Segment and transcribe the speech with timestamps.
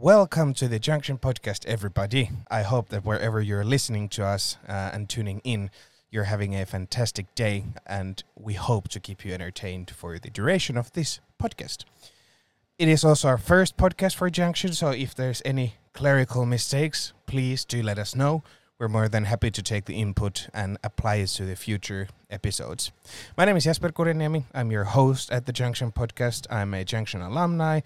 [0.00, 2.30] Welcome to the Junction Podcast, everybody.
[2.48, 5.70] I hope that wherever you're listening to us uh, and tuning in,
[6.08, 10.76] you're having a fantastic day, and we hope to keep you entertained for the duration
[10.76, 11.84] of this podcast.
[12.78, 17.64] It is also our first podcast for Junction, so if there's any clerical mistakes, please
[17.64, 18.44] do let us know.
[18.78, 22.92] We're more than happy to take the input and apply it to the future episodes.
[23.36, 24.44] My name is Jasper Kuriniemi.
[24.54, 26.46] I'm your host at the Junction podcast.
[26.48, 27.80] I'm a Junction alumni,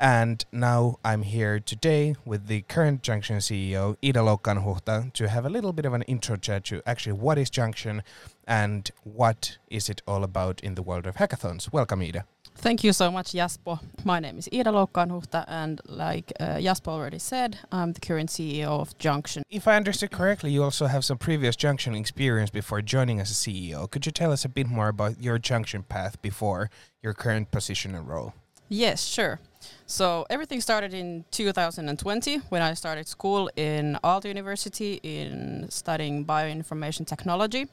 [0.00, 5.48] and now I'm here today with the current Junction CEO, Iida Loukkaanhuhta, to have a
[5.48, 8.02] little bit of an intro chat to actually what is Junction
[8.46, 11.72] and what is it all about in the world of hackathons.
[11.72, 12.24] Welcome, Iida.
[12.54, 13.78] Thank you so much, Jaspo.
[14.04, 18.80] My name is Iida Loukkaanhuhta, and like uh, Jaspo already said, I'm the current CEO
[18.80, 19.42] of Junction.
[19.50, 23.34] If I understood correctly, you also have some previous Junction experience before joining as a
[23.34, 23.90] CEO.
[23.90, 26.70] Could you tell us a bit more about your Junction path before
[27.02, 28.34] your current position and role?
[28.68, 29.40] Yes, sure.
[29.86, 37.06] So everything started in 2020 when I started school in Aalto University in studying bioinformation
[37.06, 37.66] technology.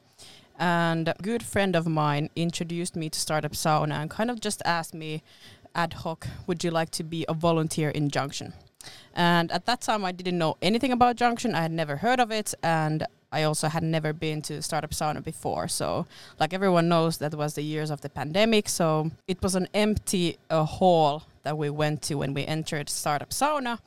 [0.58, 4.62] And a good friend of mine introduced me to Startup Sauna and kind of just
[4.66, 5.22] asked me
[5.76, 8.54] ad hoc, would you like to be a volunteer in Junction?
[9.14, 11.56] And at that time, I didn't know anything about Junction.
[11.56, 12.54] I had never heard of it.
[12.64, 15.68] And I also had never been to Startup Sauna before.
[15.68, 16.06] So,
[16.40, 18.70] like everyone knows, that was the years of the pandemic.
[18.70, 23.30] So, it was an empty uh, hall that we went to when we entered Startup
[23.30, 23.80] Sauna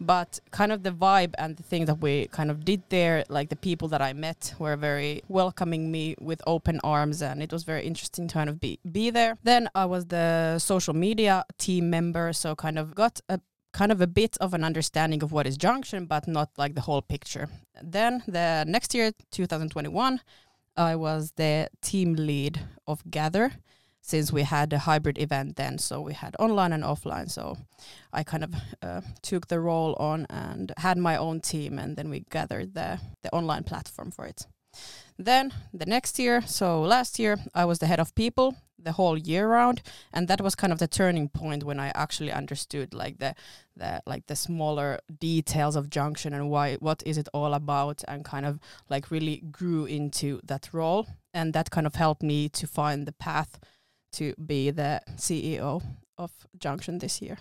[0.00, 3.50] but kind of the vibe and the thing that we kind of did there like
[3.50, 7.64] the people that i met were very welcoming me with open arms and it was
[7.64, 9.36] very interesting to kind of be be there.
[9.42, 13.40] Then i was the social media team member so kind of got a
[13.72, 16.80] kind of a bit of an understanding of what is junction but not like the
[16.80, 17.48] whole picture.
[17.82, 20.20] Then the next year 2021
[20.76, 23.52] i was the team lead of gather
[24.10, 27.30] since we had a hybrid event then, so we had online and offline.
[27.30, 27.56] So
[28.12, 32.10] I kind of uh, took the role on and had my own team, and then
[32.10, 34.46] we gathered the the online platform for it.
[35.18, 39.18] Then the next year, so last year, I was the head of people the whole
[39.18, 39.82] year round,
[40.12, 43.34] and that was kind of the turning point when I actually understood like the
[43.76, 48.24] the like the smaller details of Junction and why what is it all about, and
[48.24, 48.58] kind of
[48.88, 53.12] like really grew into that role, and that kind of helped me to find the
[53.12, 53.60] path
[54.12, 55.82] to be the CEO
[56.18, 57.38] of Junction this year.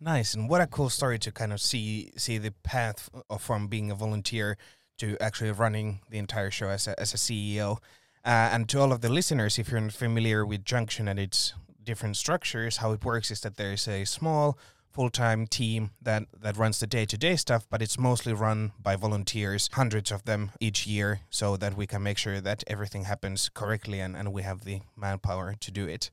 [0.00, 3.66] Nice, and what a cool story to kind of see see the path of, from
[3.66, 4.56] being a volunteer
[4.98, 7.78] to actually running the entire show as a, as a CEO.
[8.24, 12.16] Uh, and to all of the listeners, if you're familiar with Junction and its different
[12.16, 14.58] structures, how it works is that there is a small
[14.90, 20.10] full-time team that that runs the day-to-day stuff but it's mostly run by volunteers hundreds
[20.10, 24.16] of them each year so that we can make sure that everything happens correctly and,
[24.16, 26.10] and we have the manpower to do it.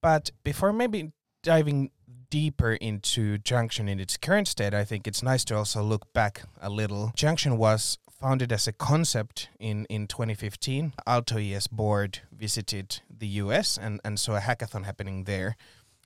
[0.00, 1.12] But before maybe
[1.42, 1.90] diving
[2.30, 6.42] deeper into junction in its current state i think it's nice to also look back
[6.60, 7.12] a little.
[7.16, 13.78] Junction was founded as a concept in, in 2015 Aalto ES board visited the us
[13.78, 15.56] and, and saw a hackathon happening there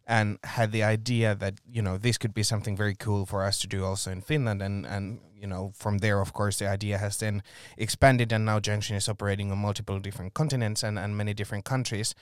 [0.07, 3.59] and had the idea that you know this could be something very cool for us
[3.61, 4.63] to do also in Finland.
[4.63, 7.43] And and you know from there of course the idea has then
[7.77, 12.15] expanded and now Junction is operating on multiple different continents and, and many different countries.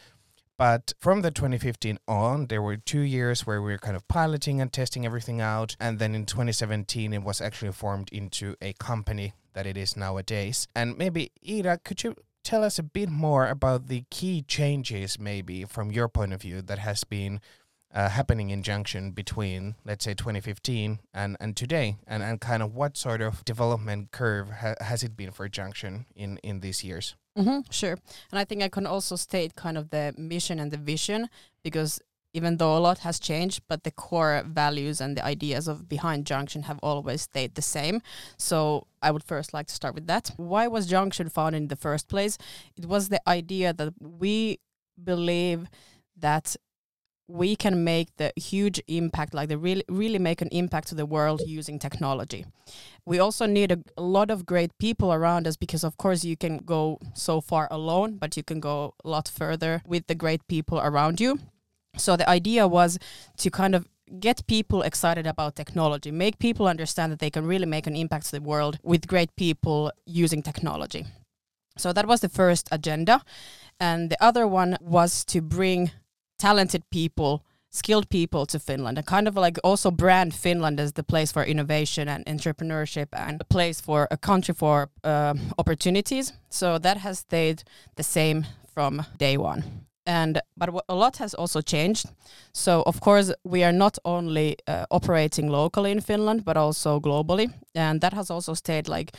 [0.57, 4.61] But from the 2015 on there were two years where we were kind of piloting
[4.61, 5.75] and testing everything out.
[5.81, 10.69] And then in 2017 it was actually formed into a company that it is nowadays.
[10.75, 15.65] And maybe Iida could you tell us a bit more about the key changes maybe
[15.65, 17.41] from your point of view that has been
[17.95, 22.75] uh, happening in Junction between, let's say, 2015 and, and today, and, and kind of
[22.75, 27.17] what sort of development curve ha- has it been for Junction in, in these years?
[27.37, 27.97] Mm-hmm, sure.
[28.31, 31.28] And I think I can also state kind of the mission and the vision
[31.62, 32.01] because
[32.33, 36.27] even though a lot has changed, but the core values and the ideas of behind
[36.27, 38.03] Junction have always stayed the same.
[38.37, 40.31] So I would first like to start with that.
[40.37, 42.39] Why was Junction founded in the first place?
[42.77, 44.61] It was the idea that we
[45.03, 45.69] believe
[46.17, 46.55] that
[47.31, 51.07] we can make the huge impact like the really really make an impact to the
[51.07, 52.45] world using technology.
[53.07, 56.37] We also need a, a, lot of great people around us because of course you
[56.37, 60.47] can go so far alone but you can go a lot further with the great
[60.49, 61.39] people around you.
[61.97, 62.99] So the idea was
[63.39, 63.87] to kind of
[64.19, 68.27] get people excited about technology make people understand that they can really make an impact
[68.27, 71.07] to the world with great people using technology.
[71.78, 73.22] So that was the first agenda.
[73.78, 75.91] And the other one was to bring
[76.41, 77.41] talented people
[77.72, 81.45] skilled people to Finland and kind of like also brand Finland as the place for
[81.45, 86.33] innovation and entrepreneurship and a place for a country for uh, opportunities.
[86.48, 87.63] So that has stayed
[87.95, 88.45] the same
[88.75, 89.63] from day one.
[90.07, 92.07] and but a lot has also changed
[92.53, 97.53] so of course we are not only uh, operating locally in finland but also globally
[97.75, 99.13] and that has also stayed like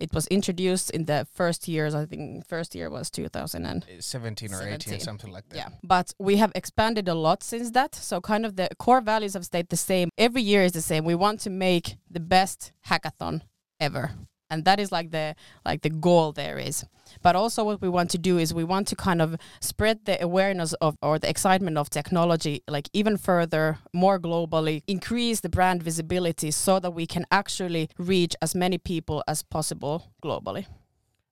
[0.00, 5.00] it was introduced in the first years i think first year was 2017 or 18
[5.00, 5.56] something like that.
[5.56, 7.94] Yeah but we have expanded a lot since that.
[7.94, 10.08] So kind of the core values have stayed the same.
[10.16, 11.04] Every year is the same.
[11.04, 13.42] We want to make the best hackathon
[13.80, 14.12] ever
[14.52, 15.34] and that is like the
[15.64, 16.84] like the goal there is.
[17.22, 20.22] But also what we want to do is we want to kind of spread the
[20.22, 25.82] awareness of or the excitement of technology like even further more globally increase the brand
[25.82, 30.66] visibility so that we can actually reach as many people as possible globally.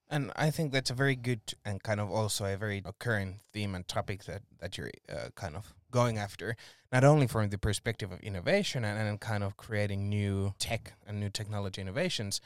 [0.09, 3.73] And I think that's a very good and kind of also a very current theme
[3.75, 6.57] and topic that, that you're uh, kind of going after,
[6.91, 11.19] not only from the perspective of innovation and, and kind of creating new tech and
[11.19, 12.41] new technology innovations,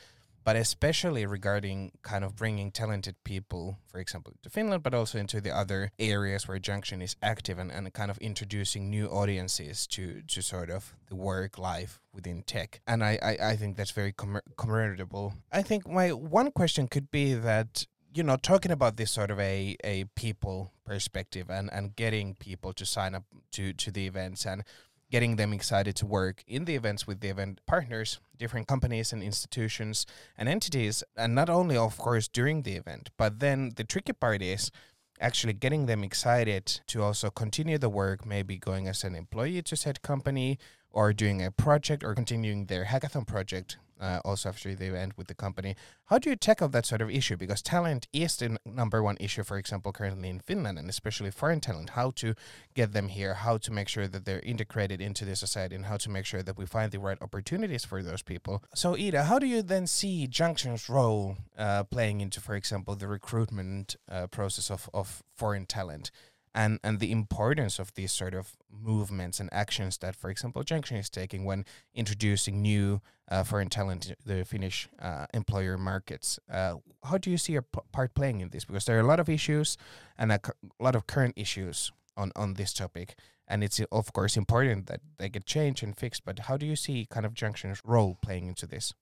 [0.46, 5.42] but especially regarding kind of bringing talented people, for example, to Finland, but also into
[5.42, 10.22] the other areas where Junction is active and, and kind of introducing new audiences to,
[10.28, 12.80] to sort of the work life within tech.
[12.86, 15.34] And I, I, I think that's very com- commendable.
[15.52, 19.40] I think my one question could be that you know talking about this sort of
[19.40, 24.46] a, a people perspective and, and getting people to sign up to, to the events
[24.46, 24.64] and
[25.12, 29.22] getting them excited to work in the events with the event partners, different companies and
[29.22, 30.06] institutions
[30.38, 31.04] and entities.
[31.16, 34.72] And not only, of course, during the event, but then the tricky part is
[35.20, 39.76] actually getting them excited to also continue the work, maybe going as an employee to
[39.76, 40.58] said company
[40.92, 45.28] or doing a project or continuing their hackathon project uh, also after the event with
[45.28, 45.76] the company.
[46.06, 47.38] How do you tackle that sort of issue?
[47.38, 51.32] Because talent is the n- number one issue, for example, currently in Finland, and especially
[51.32, 51.92] foreign talent.
[51.92, 52.36] How to
[52.74, 55.98] get them here, how to make sure that they're integrated into the society, and how
[55.98, 58.64] to make sure that we find the right opportunities for those people.
[58.74, 63.08] So, Iida, how do you then see Junction's role uh, playing into, for example, the
[63.08, 66.12] recruitment uh, process of, of foreign talent?
[66.56, 70.98] And and the importance of these sort of movements and actions that, for example, Junction
[70.98, 76.40] is taking when introducing new uh, foreign talent to the Finnish uh, employer markets.
[76.50, 78.64] Uh, how do you see your part playing in this?
[78.66, 79.78] Because there are a lot of issues
[80.18, 80.40] and a
[80.80, 83.16] lot of current issues on on this topic,
[83.48, 86.24] and it's of course important that they get changed and fixed.
[86.24, 88.94] But how do you see kind of Junction's role playing into this?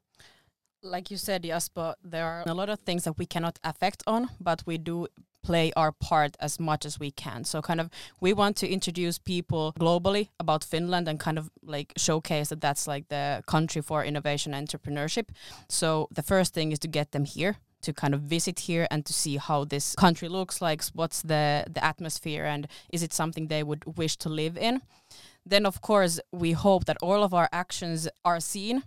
[0.83, 4.29] like you said, Jasper, there are a lot of things that we cannot affect on,
[4.39, 5.07] but we do
[5.43, 7.43] play our part as much as we can.
[7.43, 11.93] So kind of we want to introduce people globally about Finland and kind of like
[11.97, 15.29] showcase that that's like the country for innovation and entrepreneurship.
[15.69, 19.05] So the first thing is to get them here to kind of visit here and
[19.05, 23.47] to see how this country looks like, what's the the atmosphere and is it something
[23.47, 24.81] they would wish to live in.
[25.45, 28.83] Then of course we hope that all of our actions are seen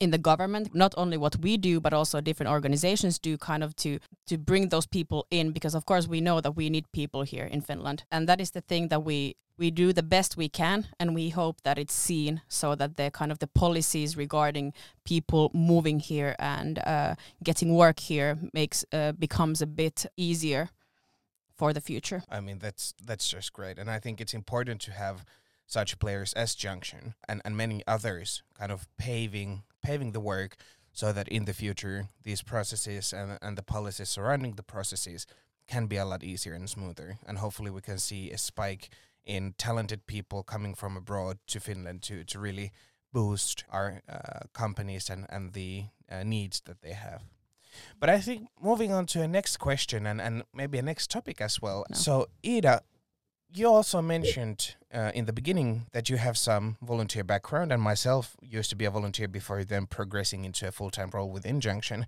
[0.00, 3.74] in the government not only what we do but also different organizations do kind of
[3.76, 7.22] to to bring those people in because of course we know that we need people
[7.22, 8.04] here in Finland.
[8.10, 11.30] And that is the thing that we we do the best we can and we
[11.30, 14.72] hope that it's seen so that the kind of the policies regarding
[15.04, 20.70] people moving here and uh, getting work here makes uh, becomes a bit easier
[21.56, 22.22] for the future.
[22.30, 23.78] I mean that's that's just great.
[23.78, 25.24] And i think it's important to have
[25.68, 30.56] such players as junction and, and many others kind of paving paving the work
[30.92, 35.26] so that in the future these processes and, and the policies surrounding the processes
[35.68, 37.18] can be a lot easier and smoother.
[37.26, 38.88] And hopefully we can see a spike
[39.24, 42.72] in talented people coming from abroad to Finland to, to really
[43.12, 47.22] boost our uh, companies and, and the uh, needs that they have.
[48.00, 51.40] But I think moving on to a next question and, and maybe a next topic
[51.40, 51.84] as well.
[51.90, 51.96] No.
[51.96, 52.80] So, Iida,
[53.52, 58.36] you also mentioned uh, in the beginning that you have some volunteer background, and myself
[58.42, 62.06] used to be a volunteer before then progressing into a full time role within Junction.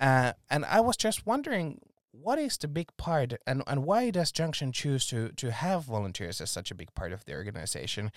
[0.00, 4.32] Uh, and I was just wondering, what is the big part, and, and why does
[4.32, 8.10] Junction choose to to have volunteers as such a big part of the organization?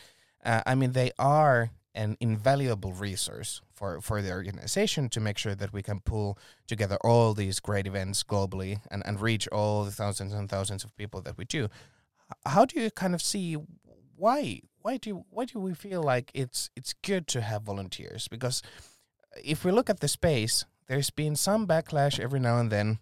[0.44, 5.56] Uh, I mean, they are an invaluable resource for, for the organization to make sure
[5.56, 9.92] that we can pull together all these great events globally and, and reach all the
[9.92, 11.70] thousands and thousands of people that we do
[12.46, 13.58] how do you kind of see
[14.16, 18.28] why why do why do we feel like it's it's good to have volunteers?
[18.28, 18.62] Because
[19.44, 23.00] if we look at the space there's been some backlash every now and then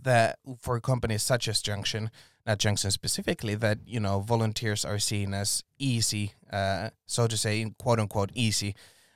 [0.00, 2.10] that for companies such as junction
[2.46, 7.72] not junction specifically that you know volunteers are seen as easy uh, so to say
[7.78, 8.74] quote unquote easy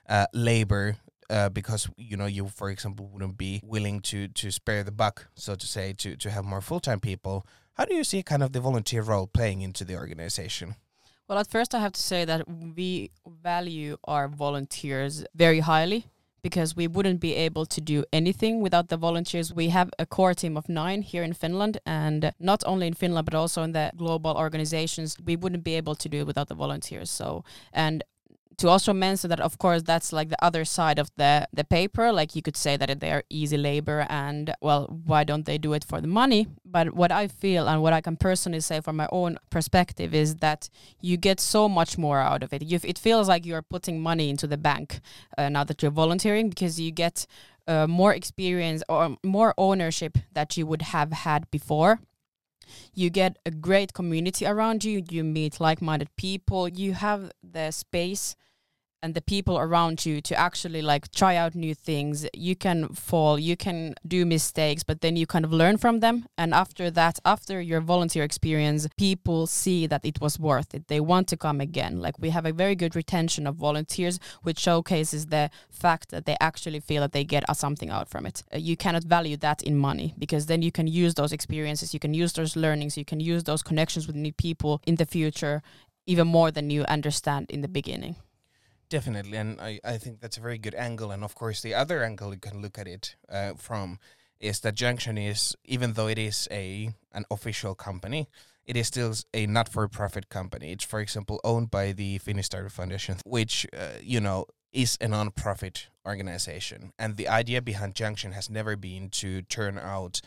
[0.09, 0.97] uh, labor
[1.29, 5.27] uh, because you know you for example wouldn't be willing to to spare the buck
[5.35, 8.51] so to say to to have more full-time people how do you see kind of
[8.51, 10.75] the volunteer role playing into the organization?
[11.27, 16.07] Well, at first, I have to say that we value our volunteers very highly
[16.41, 19.53] because we wouldn't be able to do anything without the volunteers.
[19.53, 23.25] We have a core team of nine here in Finland, and not only in Finland
[23.25, 25.17] but also in the global organizations.
[25.23, 27.09] We wouldn't be able to do it without the volunteers.
[27.09, 28.03] So, and
[28.57, 32.11] to also mention that of course that's like the other side of the the paper.
[32.11, 35.83] Like you could say that they're easy labor and well why don't they do it
[35.83, 36.47] for the money?
[36.65, 40.35] But what i feel and what i can personally say from my own perspective is
[40.37, 40.69] that
[41.01, 42.61] you get so much more out of it.
[42.63, 44.99] You, it feels like you're putting money into the bank
[45.37, 47.25] uh, now that you're volunteering because you get
[47.67, 51.99] uh, more experience or more ownership that you would have had before
[52.93, 58.35] you get a great community around you you meet like-minded people you have the space
[59.03, 62.27] and the people around you to actually like try out new things.
[62.33, 66.25] You can fall you can do mistakes but then you kind of learn from them.
[66.37, 70.87] And after that after your volunteer experience people see that it was worth it.
[70.87, 71.99] They want to come again.
[71.99, 76.37] Like we have a very good retention of volunteers which showcases the fact that they
[76.39, 78.43] actually feel that they get something out from it.
[78.53, 81.99] Uh, you cannot value that in money because then you can use those experiences you
[81.99, 85.61] can use those learnings you can use those connections with new people in the future
[86.05, 88.15] even more than you understand in the beginning
[88.91, 91.11] Definitely, and I, I think that's a very good angle.
[91.11, 93.99] And of course, the other angle you can look at it uh, from
[94.41, 98.27] is that Junction is, even though it is a an official company,
[98.65, 100.73] it is still a not-for-profit company.
[100.73, 105.07] It's, for example, owned by the Finnish Startup Foundation, which uh, you know is a
[105.07, 106.91] non-profit organization.
[106.99, 110.19] And the idea behind Junction has never been to turn out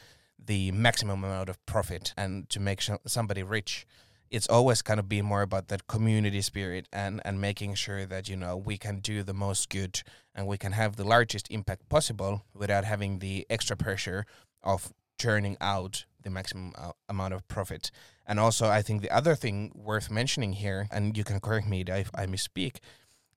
[0.43, 3.87] the maximum amount of profit and to make somebody rich
[4.35, 8.29] it's always kind of been more about that community spirit and and making sure that
[8.29, 10.03] you know we can do the most good
[10.35, 14.27] and we can have the largest impact possible without having the extra pressure
[14.63, 17.93] of churning out the maximum uh, amount of profit.
[18.27, 21.85] And also, I think the other thing worth mentioning here, and you can correct me
[21.87, 22.79] if I misspeak,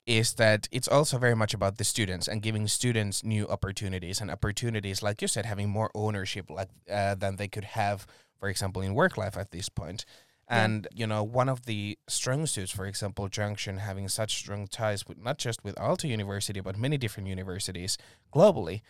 [0.08, 4.32] is that it's also very much about the students and giving students new opportunities and
[4.32, 8.08] opportunities, like you said, having more ownership like uh, than they could have,
[8.40, 10.06] for example, in work life at this point.
[10.50, 11.02] And yeah.
[11.02, 15.22] you know, one of the strong suits, for example, Junction having such strong ties with
[15.22, 17.98] not just with Aalto University but many different universities
[18.34, 18.82] globally,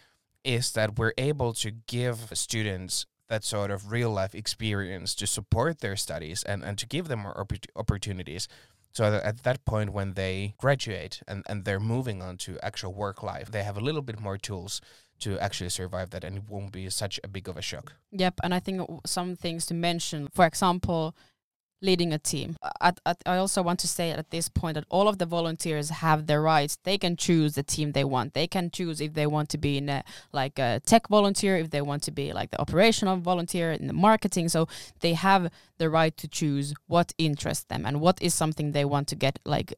[0.44, 5.80] is that we're able to give students that sort of real life experience to support
[5.80, 8.48] their studies and, and to give them more opp- opportunities.
[8.94, 12.94] So that at that point, when they graduate and, and they're moving on to actual
[12.94, 14.82] work life, they have a little bit more tools
[15.20, 17.94] to actually survive that and it won't be such a big of a shock.
[18.12, 18.36] Yep.
[18.44, 21.16] And I think some things to mention, for example,
[21.82, 22.58] leading a team.
[22.82, 25.90] I, I, I, also want to say at this point that all of the volunteers
[25.90, 26.78] have the rights.
[26.84, 28.34] They can choose the team they want.
[28.34, 31.70] They can choose if they want to be in a, like a tech volunteer, if
[31.70, 34.50] they want to be like the operational volunteer in the marketing.
[34.50, 34.68] So
[35.02, 39.08] they have the right to choose what interests them and what is something they want
[39.10, 39.76] to get like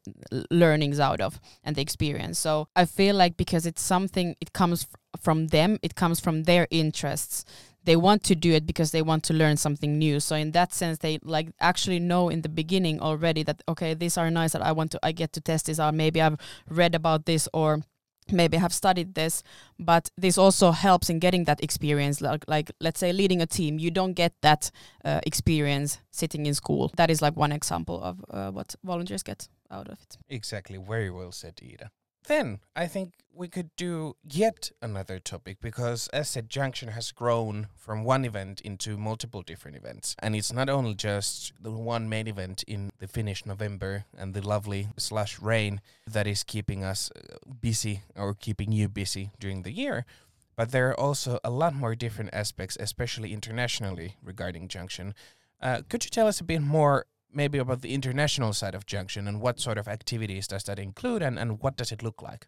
[0.49, 2.39] learnings out of and the experience.
[2.39, 4.87] So I feel like because it's something, it comes
[5.19, 7.43] from them, it comes from their interests
[7.85, 10.19] they want to do it because they want to learn something new.
[10.19, 14.17] So in that sense they like actually know in the beginning already that okay these
[14.17, 16.37] are nice that i want to i get to test this or maybe i've
[16.69, 17.81] read about this or
[18.31, 19.43] maybe have studied this.
[19.79, 22.21] But this also helps in getting that experience.
[22.21, 24.71] Like, like let's say leading a team you don't get that
[25.03, 26.91] uh, experience sitting in school.
[26.97, 30.17] That is like one example of uh, what volunteers get out of it.
[30.29, 30.77] Exactly.
[30.77, 31.89] Very well said Iida
[32.27, 37.67] then I think we could do yet another topic because as said Junction has grown
[37.75, 40.15] from one event into multiple different events.
[40.19, 44.45] And it's not only just the one main event in the Finnish November and the
[44.45, 49.71] lovely slush rain that is keeping us uh, busy or keeping you busy during the
[49.71, 50.05] year,
[50.55, 55.13] but there are also a lot more different aspects, especially internationally, regarding Junction.
[55.61, 59.27] Uh, could you tell us a bit more maybe about the international side of Junction
[59.27, 62.47] and what sort of activities does that include and, and what does it look like?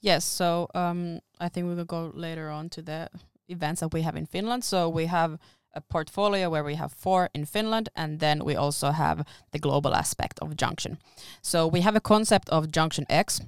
[0.00, 3.08] Yes, so um, I think we will go later on to the
[3.48, 4.64] events that we have in Finland.
[4.64, 5.38] So we have
[5.74, 9.94] a portfolio where we have four in Finland, and then we also have the global
[9.94, 10.98] aspect of Junction.
[11.40, 13.40] So we have a concept of Junction X,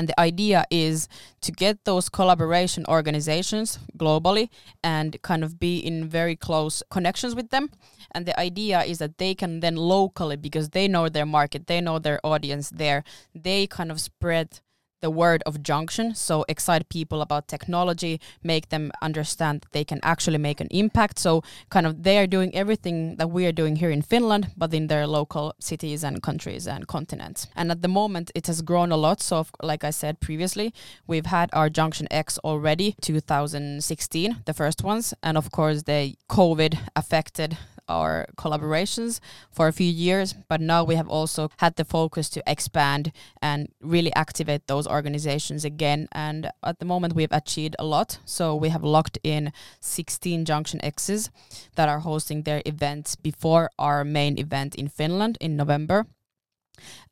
[0.00, 1.08] and the idea is
[1.42, 4.48] to get those collaboration organizations globally
[4.82, 7.68] and kind of be in very close connections with them.
[8.12, 11.82] And the idea is that they can then locally, because they know their market, they
[11.82, 13.04] know their audience there,
[13.34, 14.60] they kind of spread
[15.00, 20.00] the word of junction so excite people about technology make them understand that they can
[20.02, 21.18] actually make an impact.
[21.18, 24.74] So kind of they are doing everything that we are doing here in finland but
[24.74, 27.46] in their local cities and countries and continents.
[27.56, 29.20] And at the moment it has grown a lot.
[29.20, 30.72] So like i said previously
[31.06, 35.14] we've had our junction x already 2016 the first ones.
[35.22, 37.56] And of course the covid affected
[37.90, 42.42] our collaborations for a few years, but now we have also had the focus to
[42.46, 46.08] expand and really activate those organizations again.
[46.12, 48.18] And at the moment, we've achieved a lot.
[48.24, 51.30] So we have locked in 16 Junction X's
[51.76, 56.06] that are hosting their events before our main event in Finland in November.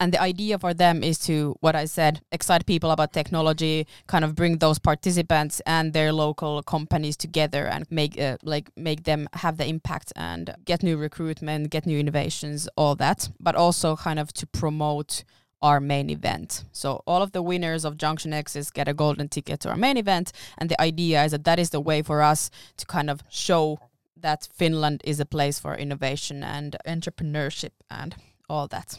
[0.00, 4.24] And the idea for them is to, what I said, excite people about technology, kind
[4.24, 9.28] of bring those participants and their local companies together and make uh, like make them
[9.34, 13.28] have the impact and get new recruitment, get new innovations, all that.
[13.40, 15.24] But also kind of to promote
[15.60, 16.64] our main event.
[16.72, 19.96] So all of the winners of Junction X's get a golden ticket to our main
[19.96, 23.22] event, and the idea is that that is the way for us to kind of
[23.28, 23.78] show
[24.16, 28.16] that Finland is a place for innovation and entrepreneurship and
[28.48, 28.98] all that.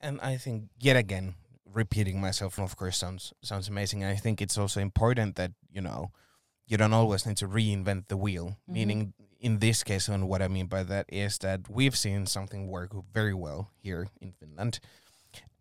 [0.00, 1.34] And I think yet again,
[1.64, 4.02] repeating myself, of course, sounds sounds amazing.
[4.02, 6.10] And I think it's also important that you know
[6.66, 8.46] you don't always need to reinvent the wheel.
[8.46, 8.72] Mm-hmm.
[8.72, 12.68] Meaning, in this case, and what I mean by that is that we've seen something
[12.68, 14.80] work very well here in Finland,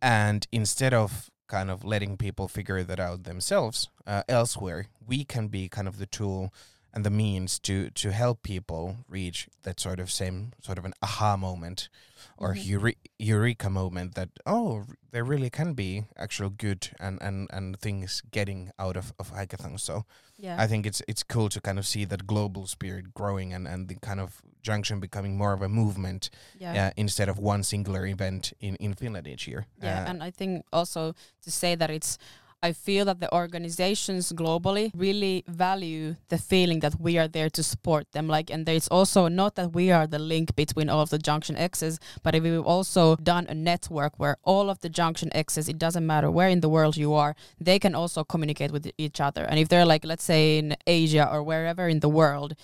[0.06, 5.48] and instead of kind of letting people figure that out themselves uh, elsewhere, we can
[5.48, 6.54] be kind of the tool
[6.96, 10.94] and the means to to help people reach that sort of same sort of an
[11.04, 11.90] aha moment
[12.38, 12.90] or mm-hmm.
[13.20, 18.72] eureka moment that oh there really can be actual good and and and things getting
[18.80, 20.06] out of of hackathons so
[20.38, 23.68] yeah i think it's it's cool to kind of see that global spirit growing and
[23.68, 26.88] and the kind of junction becoming more of a movement yeah.
[26.88, 30.32] uh, instead of one singular event in in finland each year yeah uh, and i
[30.32, 32.18] think also to say that it's
[32.62, 37.62] I feel that the organizations globally really value the feeling that we are there to
[37.62, 38.28] support them.
[38.28, 41.56] Like, and it's also not that we are the link between all of the Junction
[41.56, 46.06] X's, but we've also done a network where all of the Junction X's, it doesn't
[46.06, 49.44] matter where in the world you are, they can also communicate with each other.
[49.44, 52.56] And if they're like, let's say in Asia or wherever in the world,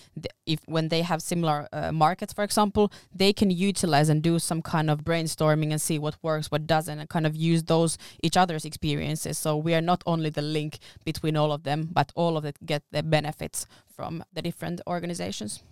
[0.45, 4.61] if when they have similar uh, markets, for example, they can utilize and do some
[4.61, 8.37] kind of brainstorming and see what works, what doesn't, and kind of use those each
[8.37, 9.37] other's experiences.
[9.37, 12.57] So we are not only the link between all of them, but all of it
[12.65, 15.63] get the benefits from the different organizations.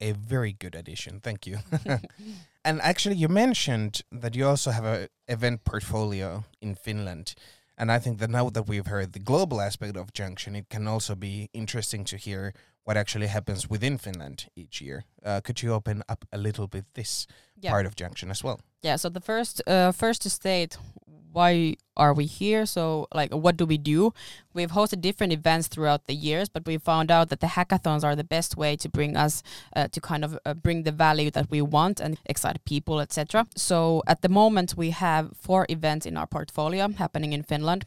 [0.00, 1.20] A very good addition.
[1.20, 1.58] Thank you.
[2.64, 7.34] and actually, you mentioned that you also have a event portfolio in Finland.
[7.76, 10.88] And I think that now that we've heard the global aspect of Junction, it can
[10.88, 12.52] also be interesting to hear
[12.82, 15.04] what actually happens within Finland each year.
[15.24, 17.26] Uh, could you open up a little bit this
[17.60, 17.70] yeah.
[17.70, 18.60] part of Junction as well?
[18.82, 18.96] Yeah.
[18.96, 20.78] So the first, uh, first to state
[21.32, 22.64] why are we here?
[22.66, 24.12] So, like, what do we do?
[24.54, 28.16] We've hosted different events throughout the years, but we found out that the hackathons are
[28.16, 29.42] the best way to bring us
[29.74, 33.46] uh, to kind of uh, bring the value that we want and excite people, etc.
[33.56, 37.84] So, at the moment, we have four events in our portfolio happening in Finland.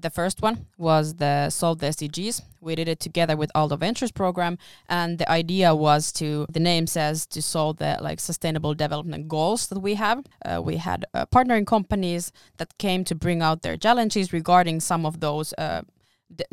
[0.00, 2.42] The first one was the Solve the SDGs.
[2.60, 4.58] We did it together with Aalto Ventures program,
[4.88, 9.66] and the idea was to the name says to solve the like sustainable development goals
[9.68, 10.24] that we have.
[10.44, 15.04] Uh, we had uh, partnering companies that came to bring out their challenges regarding some
[15.04, 15.52] of those.
[15.58, 15.82] Uh,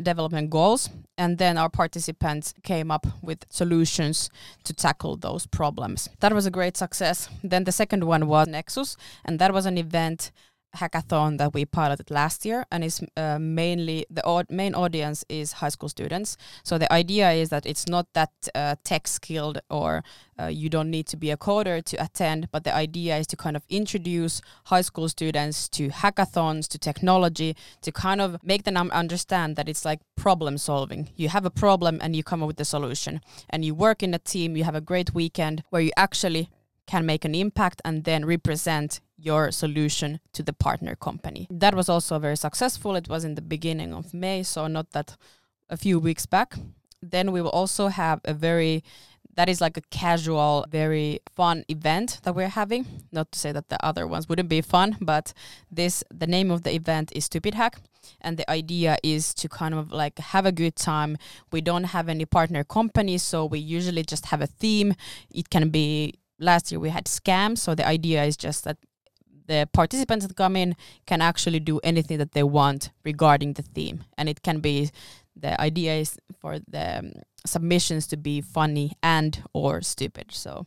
[0.02, 4.30] development goals and then our participants came up with solutions
[4.64, 8.96] to tackle those problems that was a great success then the second one was nexus
[9.22, 10.32] and that was an event
[10.76, 15.52] hackathon that we piloted last year and it's uh, mainly the od- main audience is
[15.52, 16.36] high school students.
[16.62, 20.02] So the idea is that it's not that uh, tech skilled or
[20.38, 23.36] uh, you don't need to be a coder to attend but the idea is to
[23.36, 28.76] kind of introduce high school students to hackathons to technology to kind of make them
[28.76, 31.10] understand that it's like problem solving.
[31.16, 33.20] You have a problem and you come up with the solution.
[33.48, 36.50] And you work in a team you have a great weekend where you actually
[36.86, 41.46] can make an impact and then represent your solution to the partner company.
[41.50, 42.96] That was also very successful.
[42.96, 45.16] It was in the beginning of May, so not that
[45.68, 46.54] a few weeks back.
[47.02, 48.82] Then we will also have a very
[49.36, 52.86] that is like a casual, very fun event that we're having.
[53.12, 55.32] Not to say that the other ones wouldn't be fun, but
[55.70, 57.76] this the name of the event is Stupid Hack.
[58.20, 61.18] And the idea is to kind of like have a good time.
[61.52, 64.94] We don't have any partner companies, so we usually just have a theme.
[65.30, 67.58] It can be last year we had scams.
[67.58, 68.78] So the idea is just that
[69.46, 74.04] the participants that come in can actually do anything that they want regarding the theme.
[74.18, 74.90] And it can be
[75.36, 77.12] the idea is for the um,
[77.44, 80.32] submissions to be funny and or stupid.
[80.32, 80.66] So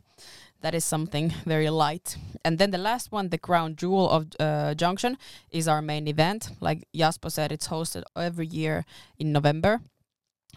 [0.62, 2.17] that is something very light.
[2.43, 5.17] And then the last one, the crown jewel of uh, Junction,
[5.51, 6.49] is our main event.
[6.60, 8.86] Like Jaspo said, it's hosted every year
[9.17, 9.82] in November.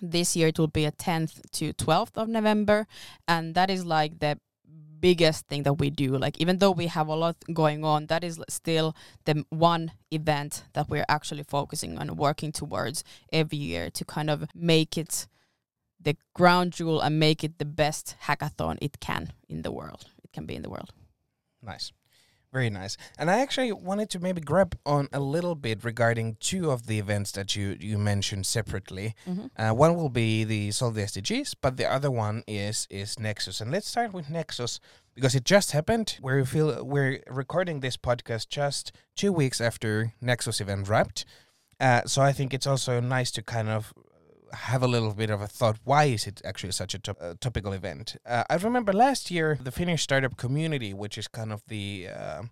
[0.01, 2.89] This year it will be a 10th to 12th of November,
[3.29, 4.39] and that is like the
[5.03, 6.17] biggest thing that we do.
[6.17, 10.65] Like even though we have a lot going on, that is still the one event
[10.73, 15.27] that we're actually focusing on working towards every year to kind of make it
[16.01, 20.07] the ground jewel and make it the best hackathon it can in the world.
[20.25, 20.93] It can be in the world.
[21.63, 21.93] Nice.
[22.53, 22.99] Very nice.
[23.19, 26.99] And I actually wanted to maybe grab on a little bit regarding two of the
[26.99, 29.15] events that you, you mentioned separately.
[29.27, 29.47] Mm-hmm.
[29.57, 33.63] Uh, one will be the Solve the SDGs, but the other one is is Nexus.
[33.63, 34.81] And let's start with Nexus
[35.15, 36.19] because it just happened.
[36.21, 41.25] Where We feel we're recording this podcast just two weeks after Nexus event wrapped.
[41.81, 43.95] Uh, so I think it's also nice to kind of
[44.53, 47.73] have a little bit of a thought why is it actually such a uh, topical
[47.73, 48.17] event?
[48.27, 52.43] Uh, i remember last year the finnish startup community which is kind of the uh,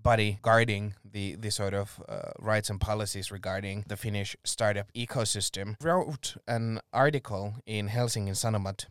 [0.00, 5.74] body guarding the, the sort of uh, rights and policies regarding the finnish startup ecosystem
[5.82, 8.86] wrote an article in helsingin sanomat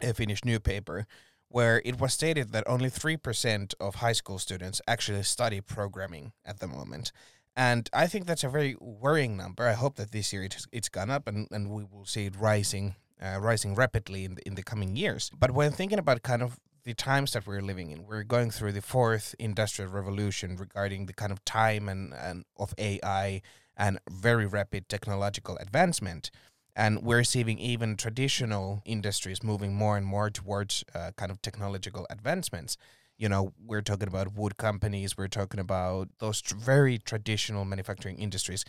[0.00, 1.06] a finnish newspaper
[1.48, 6.60] where it was stated that only 3% of high school students actually study programming at
[6.60, 7.12] the moment
[7.56, 9.66] and I think that's a very worrying number.
[9.66, 12.36] I hope that this year it's, it's gone up and, and we will see it
[12.36, 15.30] rising uh, rising rapidly in the, in the coming years.
[15.38, 18.72] But when thinking about kind of the times that we're living in, we're going through
[18.72, 23.40] the fourth industrial revolution regarding the kind of time and, and of AI
[23.76, 26.30] and very rapid technological advancement.
[26.74, 32.06] And we're seeing even traditional industries moving more and more towards uh, kind of technological
[32.10, 32.76] advancements
[33.22, 38.18] you know, we're talking about wood companies, we're talking about those tr- very traditional manufacturing
[38.18, 38.64] industries.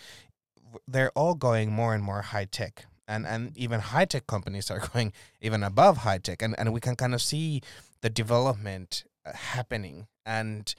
[0.88, 2.86] They're all going more and more high tech.
[3.08, 5.12] And, and even high tech companies are going
[5.42, 6.44] even above high tech.
[6.44, 7.62] And, and we can kind of see
[8.02, 10.06] the development uh, happening.
[10.24, 10.74] And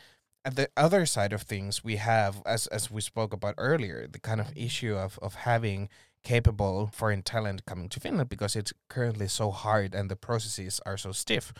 [0.44, 4.20] at the other side of things, we have, as, as we spoke about earlier, the
[4.20, 5.88] kind of issue of, of having
[6.22, 10.96] capable foreign talent coming to Finland because it's currently so hard and the processes are
[10.96, 11.52] so stiff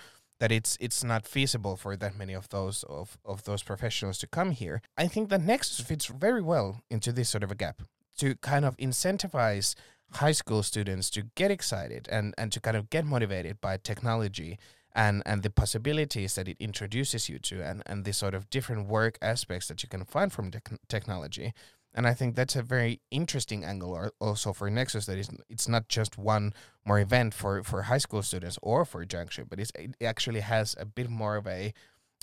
[0.45, 4.27] that it's it's not feasible for that many of those of, of those professionals to
[4.27, 4.83] come here.
[4.95, 7.81] I think that Nexus fits very well into this sort of a gap
[8.19, 9.75] to kind of incentivize
[10.13, 14.59] high school students to get excited and, and to kind of get motivated by technology
[14.95, 18.87] and, and the possibilities that it introduces you to and, and the sort of different
[18.87, 21.55] work aspects that you can find from te- technology
[21.95, 26.19] and I think that's a very interesting angle also for Nexus that it's not just
[26.19, 26.53] one
[26.85, 29.71] more event for, for high school students or for Junction, but it
[30.03, 31.73] actually has a bit more of a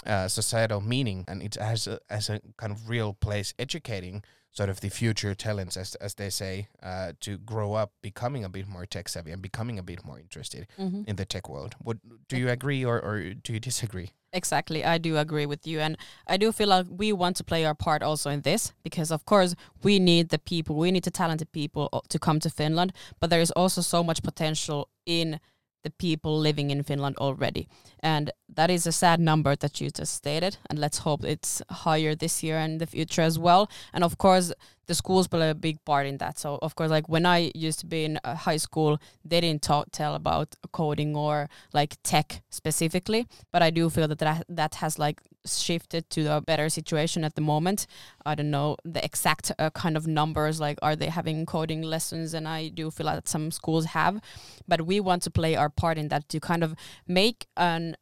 [0.06, 4.70] uh, societal meaning and it has a, as a kind of real place educating sort
[4.70, 8.68] of the future talents, as, as they say, uh, to grow up becoming a bit
[8.68, 11.04] more tech savvy and becoming a bit more interested mm-hmm.
[11.08, 11.76] in the tech world.
[11.80, 14.12] What, do you agree or, or do you disagree?
[14.34, 17.66] Exactly, I do agree with you, and I do feel like we want to play
[17.66, 21.12] our part also in this because, of course, we need the people, we need the
[21.12, 25.40] talented people uh, to come to Finland, but there is also so much potential in
[25.84, 27.68] the people living in Finland already.
[28.00, 30.58] And that is a sad number that you just stated.
[30.70, 33.70] And let's hope it's higher this year and the future as well.
[33.94, 34.54] And of course,
[34.88, 36.38] the schools play a big part in that.
[36.38, 39.88] So of course, like when I used to be in high school, they didn't talk,
[39.92, 43.28] tell about coding or like tech specifically.
[43.52, 47.36] But I do feel that that, that has like shifted to a better situation at
[47.36, 47.88] the moment.
[48.26, 52.34] I don't know the exact uh, kind of numbers, like are they having coding lessons?
[52.34, 54.22] And I do feel that some schools have,
[54.68, 56.76] but we want to play our part in that to kind of
[57.08, 57.96] make an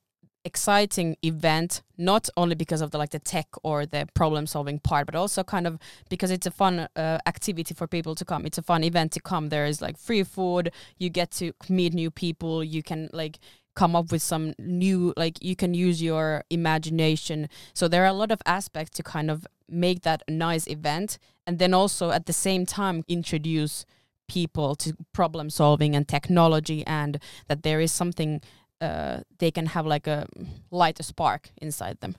[0.45, 5.05] exciting event not only because of the like the tech or the problem solving part
[5.05, 5.77] but also kind of
[6.09, 9.19] because it's a fun uh, activity for people to come it's a fun event to
[9.19, 13.37] come there is like free food you get to meet new people you can like
[13.79, 17.47] come up with some new like you can use your imagination.
[17.73, 19.47] So there are a lot of aspects to kind of
[19.85, 23.85] make that a nice event and then also at the same time introduce
[24.27, 28.41] people to problem solving and technology and that there is something
[28.81, 30.25] uh, they can have like a
[30.71, 32.15] light a spark inside them.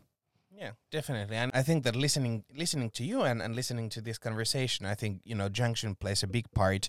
[0.61, 1.37] Yeah definitely.
[1.37, 4.95] And i think that listening listening to you and, and listening to this conversation i
[5.01, 6.89] think you know junction plays a big part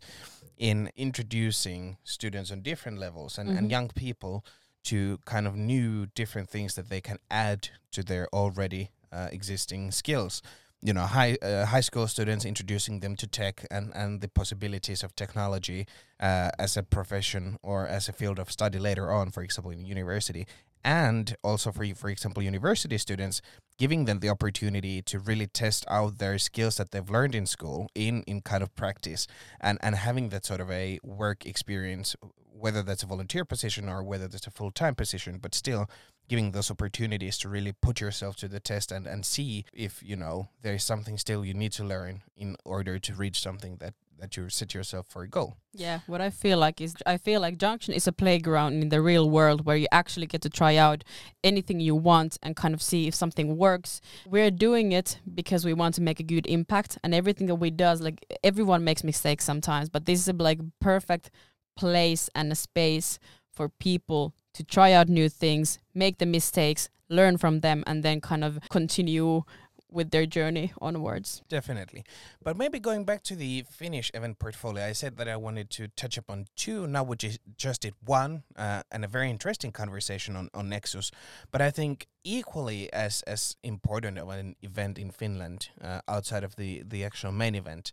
[0.57, 3.57] in introducing students on different levels and, mm-hmm.
[3.57, 4.45] and young people
[4.83, 9.91] to kind of new different things that they can add to their already uh, existing
[9.91, 10.41] skills.
[10.83, 15.03] You know high uh, high school students introducing them to tech and and the possibilities
[15.03, 15.85] of technology
[16.19, 19.85] uh, as a profession or as a field of study later on for example in
[19.85, 20.47] university.
[20.83, 23.43] And also for for example university students
[23.77, 27.87] giving them the opportunity to really test out their skills that they've learned in school
[27.93, 29.27] in in kind of practice
[29.59, 32.15] and and having that sort of a work experience
[32.61, 35.89] whether that's a volunteer position or whether that's a full-time position but still
[36.29, 40.15] giving those opportunities to really put yourself to the test and and see if you
[40.15, 44.37] know there's something still you need to learn in order to reach something that that
[44.37, 45.57] you set yourself for a goal.
[45.73, 49.01] Yeah, what I feel like is I feel like Junction is a playground in the
[49.01, 51.03] real world where you actually get to try out
[51.43, 53.99] anything you want and kind of see if something works.
[54.27, 57.71] We're doing it because we want to make a good impact and everything that we
[57.71, 61.31] does like everyone makes mistakes sometimes, but this is a like perfect
[61.75, 63.19] place and a space
[63.51, 68.21] for people to try out new things, make the mistakes, learn from them, and then
[68.21, 69.43] kind of continue
[69.91, 71.41] with their journey onwards.
[71.49, 72.03] Definitely.
[72.41, 75.89] But maybe going back to the Finnish event portfolio, I said that I wanted to
[75.89, 76.87] touch upon two.
[76.87, 81.11] Now we just, did one uh, and a very interesting conversation on, on Nexus.
[81.51, 86.55] But I think equally as, as important of an event in Finland uh, outside of
[86.55, 87.91] the, the actual main event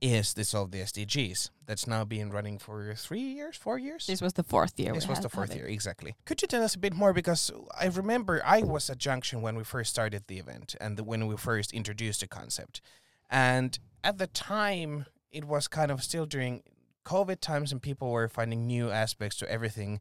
[0.00, 4.06] is the Solve the SDGs that's now been running for three years, four years.
[4.06, 4.92] This was the fourth year.
[4.92, 6.14] This was the fourth year, exactly.
[6.24, 7.12] Could you tell us a bit more?
[7.12, 11.04] Because I remember I was at Junction when we first started the event and the,
[11.04, 12.80] when we first introduced the concept.
[13.28, 16.62] And at the time, it was kind of still during
[17.04, 20.00] COVID times, and people were finding new aspects to everything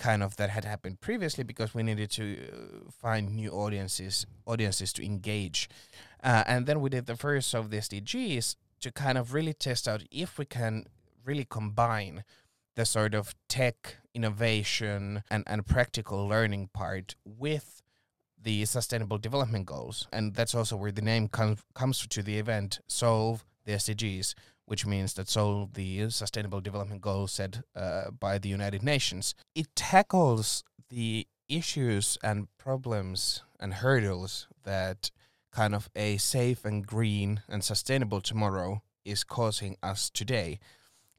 [0.00, 4.94] kind of that had happened previously because we needed to uh, find new audiences audiences
[4.94, 5.68] to engage
[6.24, 9.86] uh, and then we did the first of the sdgs to kind of really test
[9.86, 10.86] out if we can
[11.24, 12.24] really combine
[12.76, 17.82] the sort of tech innovation and, and practical learning part with
[18.42, 20.08] the sustainable development goals.
[20.12, 24.34] And that's also where the name comes comes to the event solve the sdgs
[24.70, 29.34] which means that solve the sustainable development goals set uh, by the united nations.
[29.52, 35.10] It tackles the issues and problems and hurdles that
[35.52, 40.58] kind of a safe and green and sustainable tomorrow is causing us today.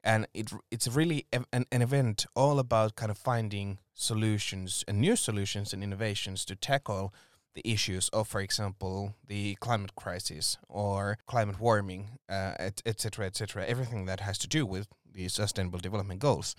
[0.04, 5.16] And it it's really an, an event all about kind of finding solutions and new
[5.16, 7.14] solutions and innovations to tackle
[7.54, 13.36] the issues of, for example, the climate crisis or climate warming, uh, etc., etc., et
[13.36, 13.66] cetera.
[13.66, 16.56] everything that has to do with the sustainable development goals.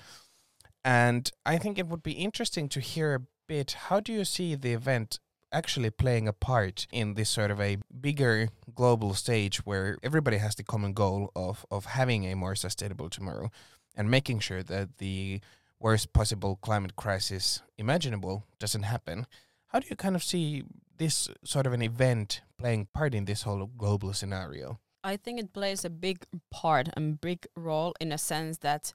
[0.85, 4.55] And I think it would be interesting to hear a bit how do you see
[4.55, 5.19] the event
[5.53, 10.55] actually playing a part in this sort of a bigger global stage where everybody has
[10.55, 13.51] the common goal of, of having a more sustainable tomorrow
[13.95, 15.39] and making sure that the
[15.79, 19.27] worst possible climate crisis imaginable doesn't happen.
[19.67, 20.63] How do you kind of see
[20.97, 24.79] this sort of an event playing part in this whole global scenario?
[25.03, 28.93] I think it plays a big part and big role in a sense that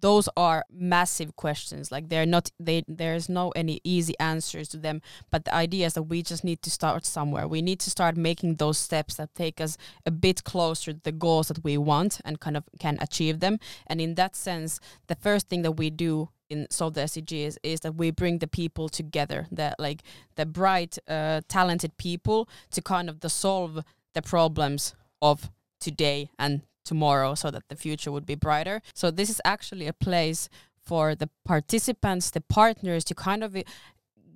[0.00, 1.92] those are massive questions.
[1.92, 5.02] Like they're not they there's no any easy answers to them.
[5.30, 7.46] But the idea is that we just need to start somewhere.
[7.46, 9.76] We need to start making those steps that take us
[10.06, 13.58] a bit closer to the goals that we want and kind of can achieve them.
[13.86, 17.80] And in that sense the first thing that we do in solve the SDGs is
[17.80, 20.02] that we bring the people together that like
[20.36, 23.82] the bright uh, talented people to kind of the solve
[24.14, 25.50] the problems of
[25.80, 28.82] today and tomorrow so that the future would be brighter.
[28.94, 30.48] So this is actually a place
[30.84, 33.56] for the participants, the partners to kind of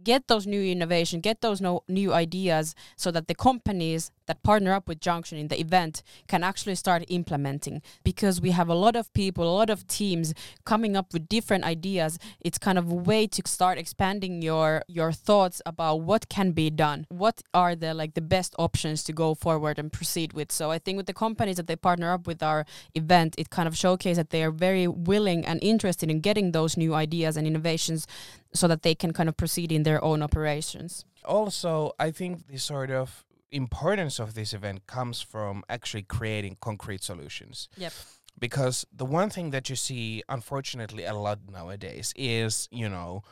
[0.06, 4.72] get those new innovation, get those no, new ideas so that the companies that partner
[4.72, 8.94] up with Junction in the event can actually start implementing because we have a lot
[8.94, 10.32] of people, a lot of teams
[10.64, 12.18] coming up with different ideas.
[12.40, 16.70] It's kind of a way to start expanding your your thoughts about what can be
[16.70, 17.06] done.
[17.08, 20.52] What are the like the best options to go forward and proceed with.
[20.52, 22.64] So I think with the companies that they partner up with our
[22.94, 26.76] event, it kind of showcases that they are very willing and interested in getting those
[26.76, 28.06] new ideas and innovations
[28.52, 31.04] so that they can kind of proceed in their own operations.
[31.24, 37.02] Also, I think the sort of importance of this event comes from actually creating concrete
[37.02, 37.68] solutions.
[37.76, 37.92] Yep.
[38.38, 43.22] Because the one thing that you see, unfortunately, a lot nowadays is, you know,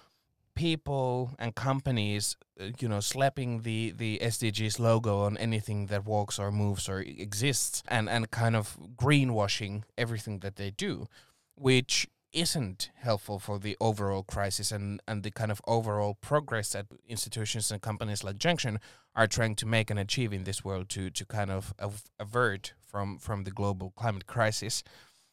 [0.54, 6.38] people and companies, uh, you know, slapping the the SDGs logo on anything that walks
[6.38, 11.06] or moves or exists, and and kind of greenwashing everything that they do,
[11.54, 16.86] which isn't helpful for the overall crisis and, and the kind of overall progress that
[17.08, 18.80] institutions and companies like Junction
[19.14, 21.72] are trying to make and achieve in this world to to kind of
[22.18, 24.82] avert from from the global climate crisis.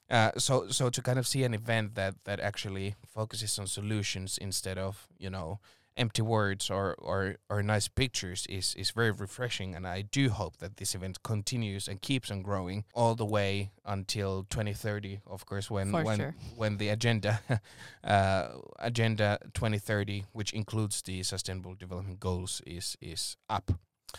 [0.09, 4.37] Uh, so so to kind of see an event that that actually focuses on solutions
[4.37, 5.59] instead of you know
[5.97, 9.75] empty words or, or, or nice pictures is, is very refreshing.
[9.75, 13.71] And I do hope that this event continues and keeps on growing all the way
[13.85, 16.35] until 2030, of course, when when, sure.
[16.55, 17.41] when the agenda
[18.03, 18.47] uh,
[18.79, 23.71] agenda 2030, which includes the sustainable development goals, is is up.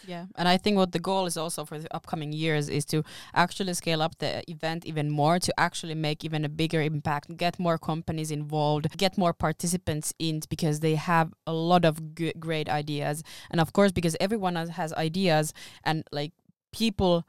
[0.07, 3.05] Yeah, and I think what the goal is also for the upcoming years is to
[3.35, 7.59] actually scale up the event even more to actually make even a bigger impact, get
[7.59, 12.69] more companies involved, get more participants in because they have a lot of good, great
[12.69, 13.23] ideas.
[13.51, 15.53] And of course, because everyone has ideas
[15.85, 16.33] and like
[16.73, 17.25] people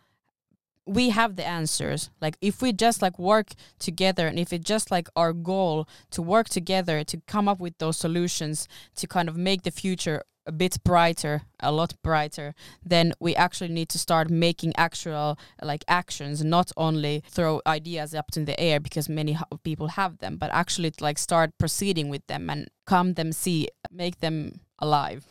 [0.85, 4.91] we have the answers like if we just like work together and if it's just
[4.91, 9.37] like our goal to work together to come up with those solutions to kind of
[9.37, 12.53] make the future a bit brighter, a lot brighter,
[12.83, 18.25] then we actually need to start making actual like actions, not only throw ideas up
[18.35, 22.49] in the air because many people have them, but actually like start proceeding with them
[22.49, 25.25] and come them see, make them alive.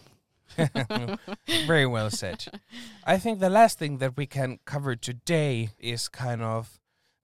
[1.66, 2.44] Very well said.
[3.04, 6.78] I think the last thing that we can cover today is kind of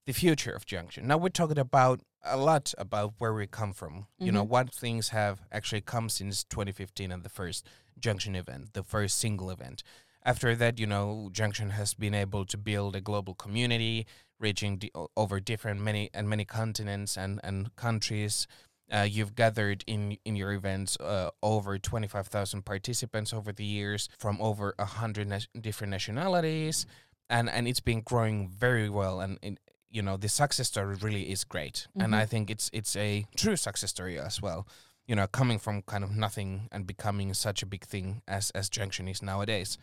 [0.09, 1.07] the future of Junction.
[1.07, 4.07] Now we're talking about a lot about where we come from.
[4.19, 4.49] You know, Mhm.
[4.49, 7.67] what things have actually come since 2015 and the first
[8.01, 9.83] Junction event, the first single event.
[10.25, 14.07] After that, you know, Junction has been able to build a global community,
[14.41, 18.47] reaching di- over different many and many continents and and countries.
[18.91, 24.41] Uh, you've gathered in in your events uh, over 25,000 participants over the years from
[24.41, 26.87] over 100 nas- different nationalities
[27.29, 29.59] and and it's been growing very well and, and
[29.91, 31.87] you know the success story really is great.
[31.97, 32.17] And Mhm.
[32.23, 34.67] i think it's it's a true success story as well.
[35.07, 38.69] You know coming from kind of nothing and becoming such a big thing as as
[38.69, 39.79] junction is nowadays.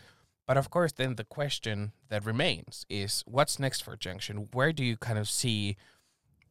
[0.48, 4.84] But of course then the question that remains is what's next for junction where do
[4.84, 5.76] you kind of see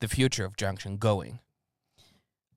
[0.01, 1.39] the future of junction going?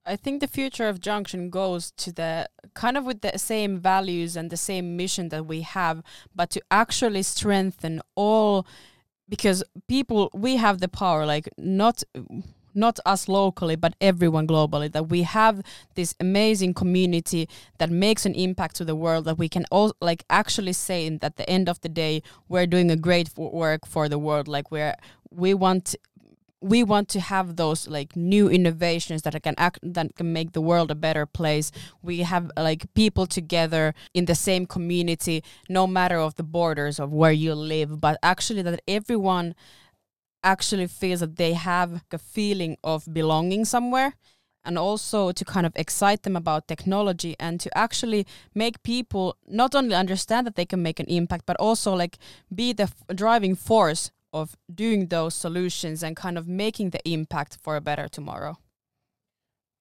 [0.06, 4.38] I think the future of Junction goes to the kind of with the same values
[4.38, 6.02] and the same mission that we have,
[6.34, 8.66] but to actually strengthen all
[9.30, 12.04] because people we have the power, like not
[12.78, 15.62] not us locally, but everyone globally, that we have
[15.96, 20.24] this amazing community that makes an impact to the world that we can all like
[20.30, 24.08] actually say that at the end of the day we're doing a great work for
[24.08, 24.48] the world.
[24.48, 24.96] Like we're
[25.32, 25.96] we want
[26.62, 30.62] we want to have those like new innovations that can act that can make the
[30.62, 31.72] world a better place.
[32.02, 37.13] We have like people together in the same community no matter of the borders of
[37.13, 38.02] where you live.
[38.02, 39.54] But actually that everyone
[40.43, 44.13] actually feels that they have a feeling of belonging somewhere
[44.65, 49.74] and also to kind of excite them about technology and to actually make people not
[49.74, 52.17] only understand that they can make an impact but also like
[52.54, 57.58] be the f- driving force of doing those solutions and kind of making the impact
[57.62, 58.58] for a better tomorrow.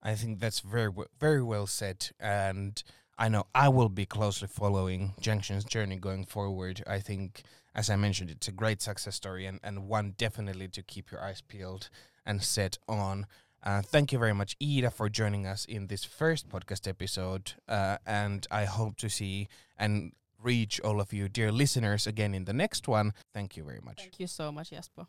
[0.02, 2.82] I think that's very very well said, and
[3.18, 6.82] I know I will be closely following Junction's journey going forward.
[6.86, 7.42] I think,
[7.74, 11.22] as I mentioned, it's a great success story and, and one definitely to keep your
[11.22, 11.88] eyes peeled
[12.26, 13.26] and set on.
[13.62, 17.96] Uh, thank you very much, Iida, for joining us in this first podcast episode, uh,
[18.06, 20.12] and I hope to see and
[20.42, 23.12] reach all of you, dear listeners, again in the next one.
[23.34, 23.98] Thank you very much.
[23.98, 25.04] Thank you so much, Jesper.